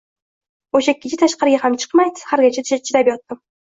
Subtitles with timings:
[0.79, 3.45] O’sha kech tashqariga ham chiqmay, sahargacha chidab yotardim…